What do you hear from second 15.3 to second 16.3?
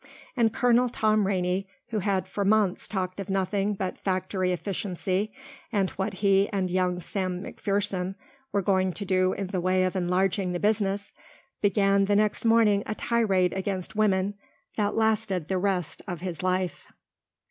the rest of